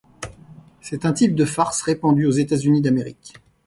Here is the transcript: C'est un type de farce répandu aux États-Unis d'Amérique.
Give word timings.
C'est 0.81 1.05
un 1.05 1.13
type 1.13 1.35
de 1.35 1.45
farce 1.45 1.83
répandu 1.83 2.25
aux 2.25 2.31
États-Unis 2.31 2.81
d'Amérique. 2.81 3.35